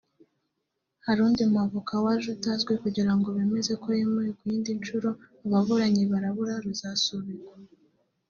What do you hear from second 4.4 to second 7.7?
yindi nshuro ababuranyi barabura rusasubikwa